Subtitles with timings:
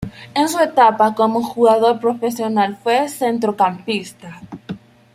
[0.33, 4.41] En su etapa como jugador profesional fue centrocampista.